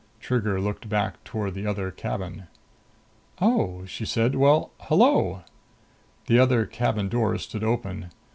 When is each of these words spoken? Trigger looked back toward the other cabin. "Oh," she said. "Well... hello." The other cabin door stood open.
Trigger 0.19 0.59
looked 0.59 0.89
back 0.89 1.23
toward 1.23 1.53
the 1.53 1.67
other 1.67 1.91
cabin. 1.91 2.47
"Oh," 3.39 3.85
she 3.85 4.03
said. 4.03 4.33
"Well... 4.33 4.71
hello." 4.79 5.43
The 6.25 6.39
other 6.39 6.65
cabin 6.65 7.07
door 7.07 7.37
stood 7.37 7.63
open. 7.63 8.07